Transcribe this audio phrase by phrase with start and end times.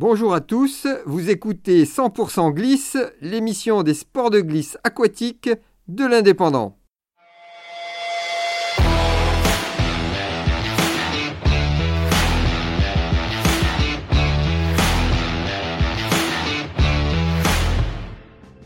[0.00, 5.50] Bonjour à tous, vous écoutez 100% Glisse, l'émission des sports de glisse aquatique
[5.88, 6.77] de l'Indépendant.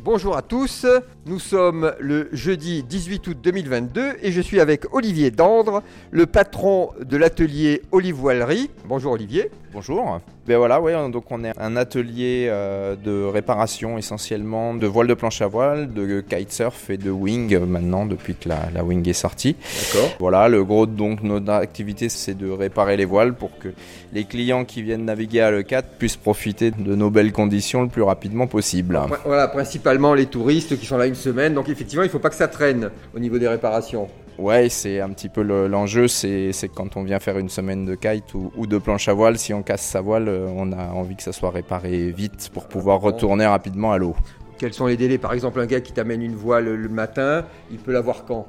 [0.04, 0.84] Bonjour à tous,
[1.26, 5.80] nous sommes le jeudi 18 août 2022 et je suis avec Olivier Dandre,
[6.10, 8.68] le patron de l'atelier Olivoilerie.
[8.86, 9.52] Bonjour Olivier.
[9.72, 10.18] Bonjour.
[10.44, 15.14] Ben voilà, ouais, donc on est un atelier euh, de réparation essentiellement de voiles de
[15.14, 19.54] planche à voile, de kitesurf et de wing maintenant depuis que la, wing est sortie.
[19.94, 20.10] D'accord.
[20.18, 23.68] Voilà, le gros donc notre activité c'est de réparer les voiles pour que
[24.12, 28.02] les clients qui viennent naviguer à l'E4 puissent profiter de nos belles conditions le plus
[28.02, 29.00] rapidement possible.
[29.24, 32.30] Voilà, principalement les touristes qui sont là une semaine, donc effectivement il ne faut pas
[32.30, 34.08] que ça traîne au niveau des réparations.
[34.38, 38.34] Ouais, c'est un petit peu l'enjeu, c'est quand on vient faire une semaine de kite
[38.34, 41.22] ou, de planche à voile, si on casse sa voile, euh, on a envie que
[41.22, 44.16] ça soit réparé vite pour pouvoir retourner rapidement à l'eau.
[44.58, 45.18] Quels sont les délais?
[45.18, 48.48] Par exemple, un gars qui t'amène une voile le matin, il peut l'avoir quand?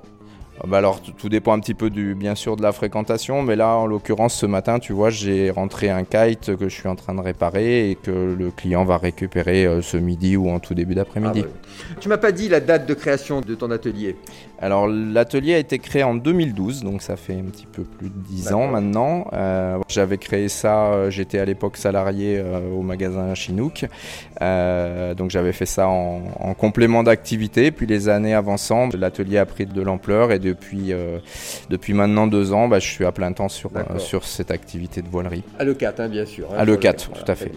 [0.67, 3.75] Bah alors tout dépend un petit peu du bien sûr de la fréquentation, mais là
[3.75, 7.15] en l'occurrence ce matin tu vois j'ai rentré un kite que je suis en train
[7.15, 10.95] de réparer et que le client va récupérer euh, ce midi ou en tout début
[10.95, 11.43] d'après-midi.
[11.45, 14.15] Ah Tu m'as pas dit la date de création de ton atelier?
[14.63, 18.17] Alors l'atelier a été créé en 2012, donc ça fait un petit peu plus de
[18.29, 19.27] 10 ans maintenant.
[19.33, 22.41] Euh, j'avais créé ça, euh, j'étais à l'époque salarié
[22.73, 23.85] au magasin Chinook,
[24.39, 29.65] donc j'avais fait ça en, en complément d'activité, puis les années avançant, l'atelier a pris
[29.65, 31.19] de l'ampleur et depuis, euh,
[31.69, 35.01] depuis maintenant deux ans, bah, je suis à plein temps sur, euh, sur cette activité
[35.01, 35.43] de voilerie.
[35.59, 36.49] À l'E4, hein, bien sûr.
[36.51, 37.51] Hein, à l'E4, tout à fait.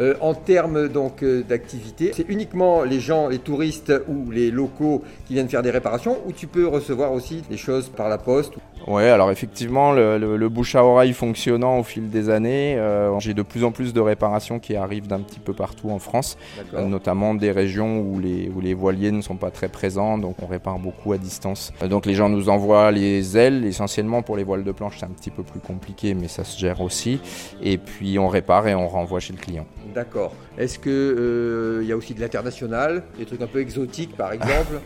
[0.00, 5.34] Euh, en termes donc d'activité, c'est uniquement les gens, les touristes ou les locaux qui
[5.34, 8.52] viennent faire des réparations ou tu peux recevoir aussi des choses par la poste
[8.86, 12.80] Oui, alors effectivement, le, bouche à oreille fonctionnant au fil des années,
[13.18, 16.38] j'ai de plus en plus de réparations qui arrivent d'un petit peu partout en France,
[16.72, 20.46] notamment des régions où les, où les voiliers ne sont pas très présents, donc on
[20.46, 21.72] répare beaucoup à distance.
[21.88, 25.10] donc les gens nous envoient les ailes, essentiellement pour les voiles de planche, c'est un
[25.10, 27.20] petit peu plus compliqué, mais ça se gère aussi.
[27.62, 29.66] Et puis on répare et on renvoie chez le client.
[29.94, 30.34] D'accord.
[30.56, 34.80] Est-ce qu'il euh, y a aussi de l'international, des trucs un peu exotiques par exemple?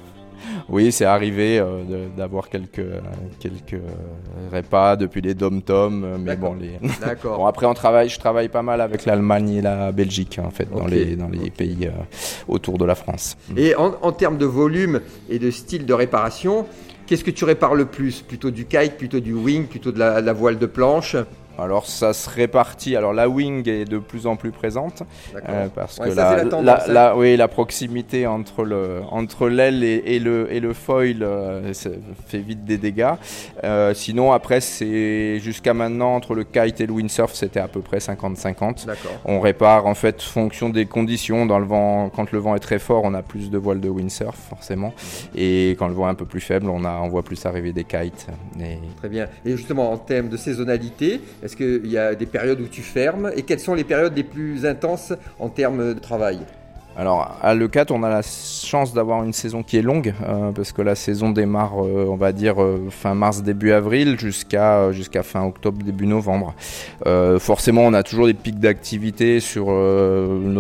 [0.68, 2.86] Oui, c'est arrivé euh, d'avoir quelques,
[3.40, 3.80] quelques
[4.52, 6.78] repas depuis les dom-tom, euh, mais bon, les...
[7.24, 10.68] bon, après on travaille, je travaille pas mal avec l'Allemagne et la Belgique en fait
[10.70, 11.90] dans les dans les pays euh,
[12.48, 13.36] autour de la France.
[13.56, 16.66] Et en, en, termes de volume et de style de réparation,
[17.06, 18.22] qu'est-ce que tu répares le plus?
[18.22, 21.16] Plutôt du kite, plutôt du wing, plutôt de la voile de planche?
[21.58, 22.96] Alors ça se répartit.
[22.96, 25.02] Alors la wing est de plus en plus présente
[25.48, 27.14] euh, parce que la, hein.
[27.16, 31.72] oui, la proximité entre le entre l'aile et, le et le foil euh,
[32.26, 33.12] fait vite des dégâts.
[33.64, 37.80] Euh, sinon après c'est jusqu'à maintenant entre le kite et le windsurf c'était à peu
[37.80, 38.88] près 50-50.
[39.24, 41.46] On répare en fait fonction des conditions.
[41.46, 43.88] Dans le vent, quand le vent est très fort, on a plus de voiles de
[43.88, 44.94] windsurf forcément,
[45.34, 47.72] et quand le vent est un peu plus faible, on a on voit plus arriver
[47.72, 48.26] des kites.
[48.98, 49.28] Très bien.
[49.44, 51.20] Et justement en termes de saisonnalité.
[51.42, 54.22] Est-ce qu'il y a des périodes où tu fermes Et quelles sont les périodes les
[54.22, 56.38] plus intenses en termes de travail?
[56.96, 58.22] Alors à Le4, on a la
[58.72, 62.16] chance d'avoir une saison qui est longue euh, parce que la saison démarre, euh, on
[62.16, 66.54] va dire euh, fin mars début avril jusqu'à jusqu'à fin octobre début novembre.
[67.38, 69.66] forcément, on a toujours des pics d'activité sur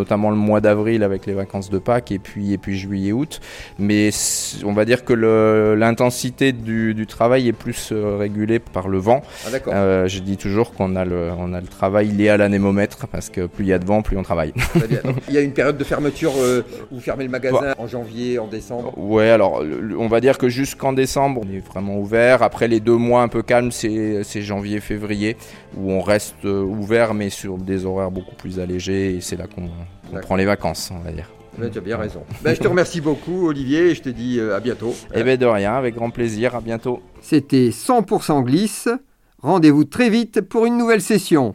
[0.00, 3.40] notamment le mois d'avril avec les vacances de Pâques et puis et puis juillet août.
[3.78, 4.10] Mais
[4.64, 5.14] on va dire que
[5.74, 9.22] l'intensité du, du, travail est plus régulée par le vent.
[9.70, 13.30] Ah, je dis toujours qu'on a le on a le travail lié à l'anémomètre parce
[13.30, 14.52] que plus il y a de vent, plus on travaille.
[15.28, 18.01] il y a une période de fermeture euh, vous fermez le magasin en janvier,
[18.38, 19.62] en décembre Ouais, alors
[19.98, 22.42] on va dire que jusqu'en décembre, on est vraiment ouvert.
[22.42, 25.36] Après les deux mois un peu calmes, c'est janvier, février,
[25.76, 29.16] où on reste euh, ouvert, mais sur des horaires beaucoup plus allégés.
[29.16, 29.70] Et c'est là qu'on
[30.20, 31.30] prend les vacances, on va dire.
[31.56, 32.22] tu as bien raison.
[32.42, 34.94] Ben, je te remercie beaucoup, Olivier, et je te dis euh, à bientôt.
[35.14, 36.54] Eh bien, de rien, avec grand plaisir.
[36.54, 37.00] À bientôt.
[37.20, 38.88] C'était 100% glisse.
[39.38, 41.54] Rendez-vous très vite pour une nouvelle session.